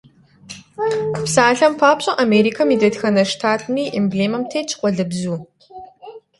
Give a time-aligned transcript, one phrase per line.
[1.23, 5.35] Псалъэм папщӀэ, Америкэм и дэтхэнэ штатми и эмблемэм тетщ къуалэбзу.